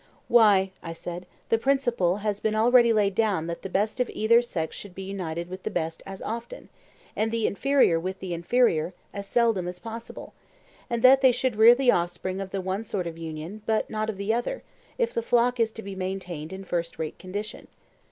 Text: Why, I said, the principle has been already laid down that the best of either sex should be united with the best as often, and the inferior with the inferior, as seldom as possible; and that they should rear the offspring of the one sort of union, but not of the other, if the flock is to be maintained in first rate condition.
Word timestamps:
Why, 0.27 0.71
I 0.81 0.93
said, 0.93 1.27
the 1.49 1.59
principle 1.59 2.17
has 2.25 2.39
been 2.39 2.55
already 2.55 2.91
laid 2.91 3.13
down 3.13 3.45
that 3.45 3.61
the 3.61 3.69
best 3.69 3.99
of 3.99 4.09
either 4.11 4.41
sex 4.41 4.75
should 4.75 4.95
be 4.95 5.03
united 5.03 5.47
with 5.47 5.61
the 5.61 5.69
best 5.69 6.01
as 6.07 6.23
often, 6.23 6.69
and 7.15 7.31
the 7.31 7.45
inferior 7.45 7.99
with 7.99 8.17
the 8.17 8.33
inferior, 8.33 8.95
as 9.13 9.27
seldom 9.27 9.67
as 9.67 9.77
possible; 9.77 10.33
and 10.89 11.03
that 11.03 11.21
they 11.21 11.31
should 11.31 11.55
rear 11.55 11.75
the 11.75 11.91
offspring 11.91 12.41
of 12.41 12.49
the 12.49 12.61
one 12.61 12.83
sort 12.83 13.05
of 13.05 13.19
union, 13.19 13.61
but 13.67 13.91
not 13.91 14.09
of 14.09 14.17
the 14.17 14.33
other, 14.33 14.63
if 14.97 15.13
the 15.13 15.21
flock 15.21 15.59
is 15.59 15.71
to 15.73 15.83
be 15.83 15.93
maintained 15.93 16.51
in 16.51 16.63
first 16.63 16.97
rate 16.97 17.19
condition. 17.19 17.67